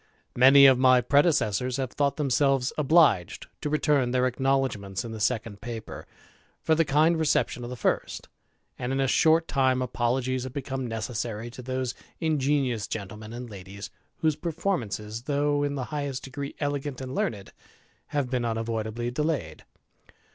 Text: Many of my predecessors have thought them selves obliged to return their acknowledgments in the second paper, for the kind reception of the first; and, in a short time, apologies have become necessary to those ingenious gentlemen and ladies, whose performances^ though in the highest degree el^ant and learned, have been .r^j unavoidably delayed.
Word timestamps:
Many 0.35 0.65
of 0.65 0.79
my 0.79 0.99
predecessors 0.99 1.77
have 1.77 1.91
thought 1.91 2.17
them 2.17 2.31
selves 2.31 2.73
obliged 2.75 3.45
to 3.61 3.69
return 3.69 4.09
their 4.09 4.25
acknowledgments 4.25 5.05
in 5.05 5.11
the 5.11 5.19
second 5.19 5.61
paper, 5.61 6.07
for 6.59 6.73
the 6.73 6.83
kind 6.83 7.19
reception 7.19 7.63
of 7.63 7.69
the 7.69 7.75
first; 7.75 8.27
and, 8.79 8.91
in 8.91 8.99
a 8.99 9.07
short 9.07 9.47
time, 9.47 9.79
apologies 9.79 10.43
have 10.43 10.53
become 10.53 10.87
necessary 10.87 11.51
to 11.51 11.61
those 11.61 11.93
ingenious 12.19 12.87
gentlemen 12.87 13.31
and 13.31 13.47
ladies, 13.51 13.91
whose 14.21 14.35
performances^ 14.35 15.25
though 15.25 15.61
in 15.61 15.75
the 15.75 15.83
highest 15.93 16.23
degree 16.23 16.55
el^ant 16.59 16.99
and 16.99 17.13
learned, 17.13 17.53
have 18.07 18.27
been 18.27 18.41
.r^j 18.41 18.49
unavoidably 18.49 19.11
delayed. 19.11 19.65